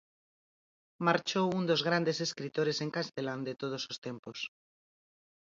Marchou 1.07 1.47
un 1.59 1.63
dos 1.69 1.81
grandes 1.87 2.17
escritores 2.27 2.77
en 2.83 2.89
castelán 2.97 3.41
de 3.47 3.53
todos 3.61 3.81
os 3.91 3.97
tempos. 4.07 4.39